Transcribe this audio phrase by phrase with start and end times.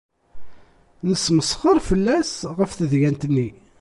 [1.07, 3.49] Nesmesxer fell-as ɣef tedyant-nni.